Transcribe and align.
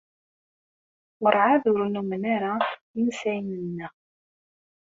Werɛad 1.21 1.63
ur 1.71 1.79
nnummen 1.85 2.23
ara 2.35 2.53
insayen-nneɣ. 2.99 3.91